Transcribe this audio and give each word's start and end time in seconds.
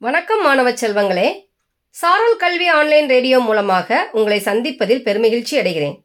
வணக்கம் 0.00 0.42
மாணவ 0.42 0.70
செல்வங்களே. 0.70 1.46
சாரல் 1.90 2.36
கல்வி 2.36 2.68
ஆன்லைன் 2.68 3.08
ரேடியோ 3.08 3.38
மூலமாக 3.38 4.08
உங்களை 4.12 4.38
சந்திப்பதில் 4.38 5.02
பெருமகிழ்ச்சி 5.02 5.54
அடைகிறேன். 5.54 5.96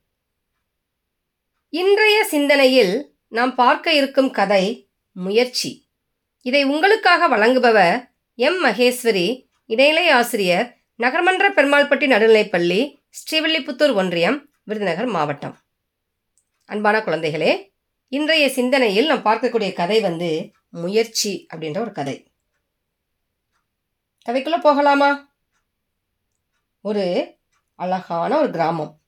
இன்றைய 1.70 2.24
சிந்தனையில் 2.24 3.16
நாம் 3.28 3.56
பார்க்க 3.56 3.94
இருக்கும் 3.94 4.32
கதை 4.32 4.90
முயற்சி. 5.12 5.92
இதை 6.42 6.64
உங்களுக்காக 6.64 7.28
வழங்குபவர் 7.28 8.10
எம். 8.36 8.66
மகேஸ்வரி 8.66 9.48
இடைநிலை 9.66 10.10
ஆசிரியர் 10.10 10.78
நகர்மன்ற 11.02 11.50
பெருமாள்பட்டி 11.50 12.10
நடுநிலைப்பள்ளி 12.16 12.96
ஸ்ரீவில்லிபுத்தூர் 13.12 13.94
ஒன்றியம் 13.94 14.50
விருதுநகர் 14.64 15.06
மாவட்டம். 15.06 15.58
அன்பான 16.66 17.00
குழந்தைகளே 17.00 17.72
இன்றைய 18.08 18.50
சிந்தனையில் 18.50 19.06
நாம் 19.06 19.26
பார்க்கக்கூடிய 19.26 19.74
கதை 19.74 20.00
வந்து 20.00 20.52
முயற்சி 20.70 21.48
அப்படின்ற 21.54 21.80
ஒரு 21.80 21.92
கதை. 21.92 22.33
கதைக்குள்ளே 24.30 24.60
போகலாமா? 24.60 25.34
ஒரு 26.82 27.38
அழகான 27.76 28.38
ஒரு 28.38 28.50
கிராமம். 28.50 29.00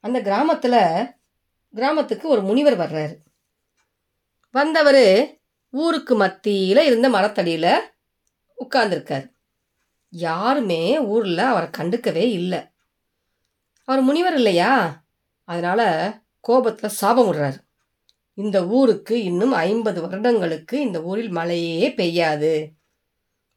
அந்த 0.00 0.20
கிராமத்தில் 0.20 1.14
கிராமத்துக்கு 1.74 2.28
ஒரு 2.28 2.42
முனிவர் 2.42 2.78
வர்றாரு. 2.78 3.16
வந்தவர் 4.50 5.38
ஊருக்கு 5.70 6.14
மத்தியில் 6.14 6.86
இருந்த 6.86 7.08
மரத்தடியில் 7.08 7.92
உட்கார்ந்துருக்கார். 8.58 9.32
யாருமே 10.08 11.00
ஊரில் 11.00 11.38
அவரை 11.38 11.68
கண்டுக்கவே 11.68 12.30
இல்லை. 12.30 12.64
அவர் 13.84 14.00
முனிவர் 14.00 14.34
இல்லையா? 14.34 15.04
அதனால் 15.44 16.22
கோபத்தில் 16.40 16.90
சாபம் 16.90 17.32
விடுறாரு. 17.32 17.58
இந்த 18.34 18.66
ஊருக்கு 18.66 19.22
இன்னும் 19.22 19.52
ஐம்பது 19.52 20.00
வருடங்களுக்கு 20.00 20.80
இந்த 20.80 21.02
ஊரில் 21.02 21.28
மழையே 21.28 21.90
பெய்யாது. 21.90 22.76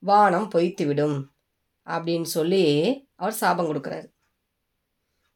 வானம் 0.03 0.47
பொய்த்துவிடும் 0.53 1.17
அப்படின்னு 1.87 2.27
சொல்லி 2.37 2.63
அவர் 3.15 3.39
சாபம் 3.41 3.69
கொடுக்குறாரு. 3.69 4.07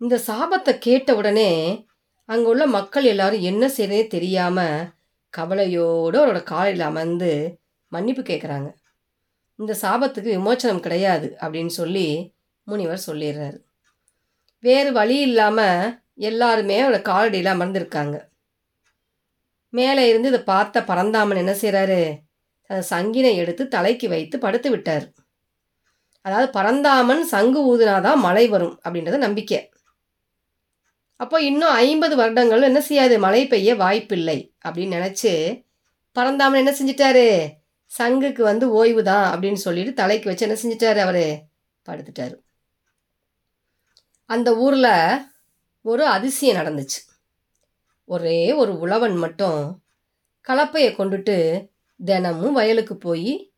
இந்த 0.02 0.16
சாபத்தை 0.28 0.74
கேட்ட 0.78 1.10
உடனே 1.16 1.52
அங்கே 2.30 2.48
உள்ள 2.52 2.64
மக்கள் 2.78 3.06
எல்லாரும் 3.14 3.46
என்ன 3.50 3.64
செய்யறதே 3.68 4.02
தெரியாமல் 4.08 4.88
கவலையோடு 5.34 6.18
அவரோட 6.22 6.42
காலையில் 6.44 6.84
அமர்ந்து 6.90 7.32
மன்னிப்பு 7.92 8.22
கேட்குறாங்க 8.22 8.70
இந்த 9.60 9.74
சாபத்துக்கு 9.82 10.30
விமோச்சனம் 10.36 10.86
கிடையாது 10.86 11.28
அப்படின்னு 11.42 11.74
சொல்லி 11.80 12.08
முனிவர் 12.68 13.06
சொல்லிடுறாரு. 13.08 13.58
வேறு 14.64 14.90
வழி 14.92 15.18
இல்லாமல் 15.28 15.94
எல்லாருமே 16.30 16.78
அவரோட 16.84 17.00
காலடியில் 17.12 17.54
அமர்ந்திருக்காங்க. 17.54 18.16
மேலே 19.74 20.04
இருந்து 20.10 20.32
இதை 20.34 20.42
பார்த்த 20.44 20.84
பரந்தாமன் 20.90 21.42
என்ன 21.44 21.54
செய்கிறாரு 21.62 22.02
சங்கினை 22.70 23.36
எடுத்து 23.36 23.68
தலைக்கு 23.68 24.10
வைத்து 24.10 24.40
படுத்து 24.40 24.70
விட்டார். 24.70 25.14
அதாவது 26.22 26.52
பரந்தாமன் 26.52 27.24
சங்கு 27.24 27.60
ஊதுனாதான் 27.72 28.16
மழை 28.16 28.48
வரும் 28.48 28.80
அப்படின்றது 28.84 29.18
நம்பிக்கை. 29.18 29.70
அப்போ 31.16 31.42
இன்னும் 31.42 31.70
ஐம்பது 31.70 32.16
வருடங்கள் 32.16 32.62
என்ன 32.62 32.82
செய்யாது? 32.82 33.20
மழை 33.20 33.48
பெய்ய 33.48 33.76
வாய்ப்பில்லை 33.76 34.56
அப்படின்னு 34.66 34.96
நினச்சி 34.98 35.64
பரந்தாமன் 36.12 36.68
என்ன 36.68 36.72
செஞ்சிட்டாரு? 36.80 37.54
சங்குக்கு 37.98 38.42
வந்து 38.42 38.72
ஓய்வு 38.72 39.04
தான் 39.04 39.26
அப்படின்னு 39.34 39.54
சொல்லிட்டு 39.54 39.94
தலைக்கு 39.94 40.30
வச்சு 40.30 40.48
என்ன 40.48 40.58
செஞ்சிட்டாரு 40.64 40.98
அவர்? 40.98 41.44
படுத்துட்டாரு. 41.86 42.36
அந்த 44.26 44.56
ஊரில் 44.56 45.20
ஒரு 45.82 46.08
அதிசயம் 46.08 46.58
நடந்துச்சு. 46.58 47.00
ஒரே 48.06 48.54
ஒரு 48.54 48.80
உழவன் 48.80 49.16
மட்டும் 49.16 49.84
கலப்பையை 50.48 50.90
கொண்டுட்டு 50.92 51.38
தினமும் 52.00 52.54
வயலுக்கு 52.54 52.98
போய் 52.98 53.52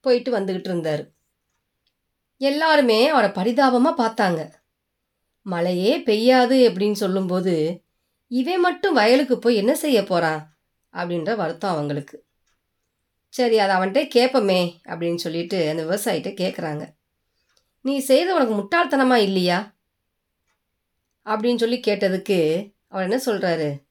போயிட்டு 0.00 0.38
வந்துக்கிட்டு 0.38 0.70
இருந்தார். 0.70 1.02
எல்லாருமே 2.36 3.08
அவரை 3.08 3.30
பரிதாபமாக 3.30 4.00
பார்த்தாங்க. 4.02 4.40
மழையே 5.42 5.98
பெய்யாது 5.98 6.56
அப்படின்னு 6.68 6.92
சொல்லும்போது 6.92 7.82
இவன் 8.26 8.60
மட்டும் 8.60 8.94
வயலுக்கு 8.94 9.38
போய் 9.38 9.56
என்ன 9.56 9.74
செய்ய 9.74 10.04
போகிறான் 10.04 10.40
அப்படின்ற 10.94 11.36
வருத்தம் 11.36 11.70
அவங்களுக்கு. 11.70 12.16
சரி 13.28 13.58
அதை 13.58 13.76
அவன்கிட்ட 13.76 14.02
கேட்போமே 14.14 14.60
அப்படின்னு 14.84 15.14
சொல்லிட்டு 15.14 15.68
அந்த 15.68 15.82
விவசாயிகிட்ட 15.84 16.30
கேட்குறாங்க 16.42 16.84
நீ 17.80 17.98
செய்த 17.98 18.34
உனக்கு 18.34 18.54
முட்டாள்தனமாக 18.54 19.16
இல்லையா? 19.16 19.76
அப்படின்னு 21.26 21.56
சொல்லி 21.56 21.76
கேட்டதுக்கு 21.76 22.38
அவர் 22.88 23.04
என்ன 23.04 23.18
சொல்கிறாரு 23.26 23.87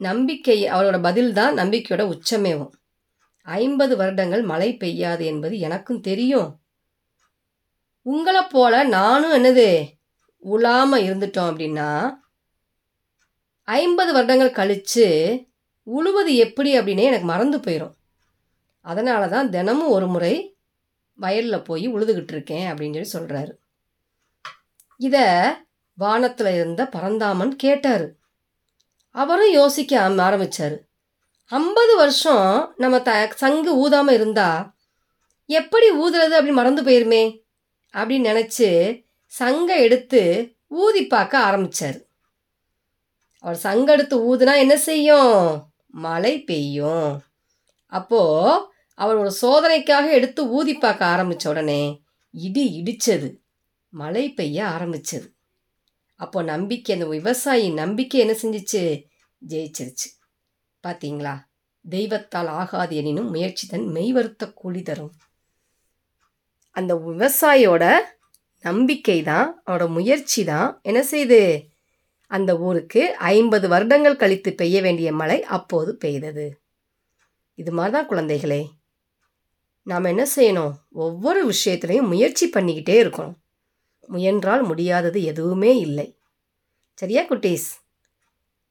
நம்பிக்கை 0.00 0.58
அவரோட 0.74 0.98
பதில் 1.00 1.32
தான் 1.32 1.54
நம்பிக்கையோட 1.54 2.02
உச்சமேவும் 2.14 2.72
ஐம்பது 3.46 3.94
வருடங்கள் 3.96 4.42
மழை 4.42 4.70
பெய்யாது 4.82 5.24
என்பது 5.32 5.54
எனக்கும் 5.66 6.00
தெரியும். 6.00 6.48
உங்களை 8.06 8.42
போல 8.42 8.74
நானும் 8.96 9.34
என்னது 9.38 9.68
உழாமல் 10.42 11.04
இருந்துட்டோம் 11.06 11.50
அப்படின்னா 11.50 11.88
ஐம்பது 13.68 14.10
வருடங்கள் 14.12 14.58
கழித்து 14.58 15.06
உழுவது 15.86 16.32
எப்படி 16.36 16.70
அப்படின்னே 16.78 17.08
எனக்கு 17.10 17.28
மறந்து 17.32 17.58
போயிடும் 17.58 17.94
அதனால 18.84 19.22
தான் 19.28 19.50
தினமும் 19.50 19.94
ஒரு 19.96 20.06
முறை 20.06 20.34
வயலில் 21.18 21.66
போய் 21.68 21.86
உழுதுகிட்டு 21.88 22.32
இருக்கேன் 22.34 22.66
அப்படின்னு 22.70 22.96
சொல்லி 22.96 23.14
சொல்கிறாரு 23.16 23.52
இதை 25.00 25.26
வானத்தில் 25.98 26.50
இருந்த 26.54 26.82
பரந்தாமன் 26.94 27.52
கேட்டார். 27.56 28.06
அவரும் 29.14 29.52
யோசிக்க 29.52 30.00
ஆரம்பித்தார் 30.00 30.76
ஐம்பது 31.46 31.96
வருஷம் 31.96 32.74
நம்ம 32.76 33.00
த 33.00 33.12
சங்கு 33.34 33.72
ஊதாமல் 33.84 34.12
இருந்தால் 34.12 34.70
எப்படி 35.46 35.90
ஊதுறது 35.92 36.34
அப்படி 36.38 36.52
மறந்து 36.52 36.82
போயிருமே 36.82 37.24
அப்படின்னு 37.94 38.28
நினச்சி 38.30 38.68
சங்கை 39.26 39.82
எடுத்து 39.82 40.22
ஊதி 40.66 41.06
பார்க்க 41.06 41.38
ஆரம்பித்தார் 41.38 41.98
அவர் 43.44 43.56
சங்கை 43.56 43.94
எடுத்து 43.94 44.16
ஊதுனா 44.30 44.56
என்ன 44.56 44.76
செய்யும்? 44.76 45.34
மழை 45.88 46.42
பெய்யும். 46.42 47.22
அப்போது 47.86 48.64
அவர் 48.94 49.16
ஒரு 49.16 49.32
சோதனைக்காக 49.42 50.12
எடுத்து 50.12 50.48
ஊதி 50.48 50.74
பார்க்க 50.74 51.04
ஆரம்பித்த 51.04 51.50
உடனே 51.50 52.02
இடி 52.30 52.82
இடித்தது 52.82 53.28
மழை 53.92 54.32
பெய்ய 54.32 54.58
ஆரம்பிச்சது. 54.66 55.26
அப்போ 56.20 56.38
நம்பிக்கை 56.42 56.94
அந்த 56.94 57.06
விவசாயி 57.06 57.66
நம்பிக்கை 57.82 58.18
என்ன 58.20 58.34
செஞ்சிச்சு? 58.42 58.82
ஜெயிச்சிருச்சு. 59.42 60.08
பார்த்தீங்களா 60.84 61.34
தெய்வத்தால் 61.84 62.50
ஆகாது 62.60 62.94
எனினும் 62.96 63.30
முயற்சி 63.30 63.64
தன் 63.66 63.86
மெய்வருத்த 63.96 64.44
கூலி 64.54 64.82
தரும். 64.82 65.12
அந்த 66.76 66.92
விவசாயியோட 67.08 67.84
நம்பிக்கை 68.64 69.18
தான் 69.22 69.48
அவனோட 69.66 69.84
முயற்சி 69.88 70.42
தான் 70.44 70.68
என்ன 70.82 71.00
செய்து? 71.02 71.40
அந்த 72.30 72.50
ஊருக்கு 72.58 73.02
ஐம்பது 73.34 73.66
வருடங்கள் 73.68 74.20
கழித்து 74.22 74.50
பெய்ய 74.54 74.76
வேண்டிய 74.82 75.12
மழை 75.12 75.38
அப்போது 75.56 75.92
பெய்தது. 75.96 76.46
இது 77.58 77.72
மாதிரி 77.72 77.94
தான் 77.96 78.10
குழந்தைகளே. 78.10 78.62
நாம் 79.86 80.10
என்ன 80.12 80.24
செய்யணும்? 80.36 80.74
ஒவ்வொரு 81.04 81.40
விஷயத்துலையும் 81.52 82.10
முயற்சி 82.12 82.46
பண்ணிக்கிட்டே 82.54 82.96
இருக்கணும். 83.04 83.38
முயன்றால் 84.10 84.62
முடியாதது 84.62 85.24
எதுவுமே 85.24 85.78
இல்லை. 85.78 86.18
சரியா 86.94 87.22
குட்டீஸ்? 87.22 87.68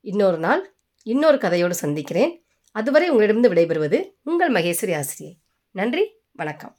இன்னொரு 0.01 0.37
நாள் 0.37 0.75
இன்னொரு 1.03 1.37
கதையோடு 1.37 1.69
சந்திக்கிறேன். 1.69 2.43
அதுவரை 2.71 3.09
உங்களிடமிருந்து 3.09 3.53
விடைபெறுவது 3.53 3.99
உங்கள் 4.23 4.51
மகேஸ்வரி 4.51 4.97
ஆசிரியை. 4.97 5.39
நன்றி 5.71 6.03
வணக்கம். 6.31 6.77